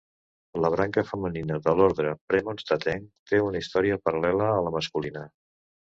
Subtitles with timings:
[0.63, 5.29] La branca femenina de l'Orde Premonstratenc té una història paral·lela a la masculina.